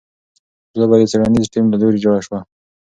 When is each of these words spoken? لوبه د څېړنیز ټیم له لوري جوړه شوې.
لوبه 0.79 0.95
د 0.99 1.03
څېړنیز 1.11 1.47
ټیم 1.53 1.65
له 1.69 1.77
لوري 1.81 1.97
جوړه 2.03 2.21
شوې. 2.25 2.39